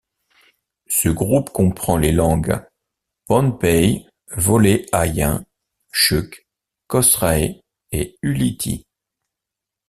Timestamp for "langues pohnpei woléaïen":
2.11-5.45